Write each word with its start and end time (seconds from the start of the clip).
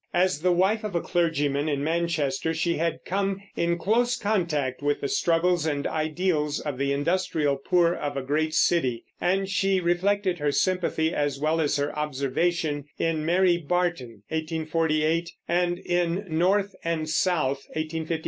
As 0.15 0.41
the 0.41 0.51
wife 0.51 0.83
of 0.83 0.95
a 0.95 0.99
clergyman 1.01 1.69
in 1.69 1.83
Manchester, 1.83 2.55
she 2.55 2.77
had 2.77 3.05
come 3.05 3.39
in 3.55 3.77
close 3.77 4.17
contact 4.17 4.81
with 4.81 4.99
the 5.01 5.07
struggles 5.07 5.67
and 5.67 5.85
ideals 5.85 6.59
of 6.59 6.79
the 6.79 6.91
industrial 6.91 7.55
poor 7.55 7.93
of 7.93 8.17
a 8.17 8.23
great 8.23 8.55
city, 8.55 9.03
and 9.21 9.47
she 9.47 9.79
reflected 9.79 10.39
her 10.39 10.51
sympathy 10.51 11.13
as 11.13 11.39
well 11.39 11.61
as 11.61 11.75
her 11.77 11.95
observation 11.95 12.85
in 12.97 13.23
Mary 13.27 13.57
Barton 13.59 14.23
(1848) 14.29 15.33
and 15.47 15.77
in 15.77 16.25
North 16.27 16.73
and 16.83 17.07
South 17.07 17.65
(1855). 17.73 18.19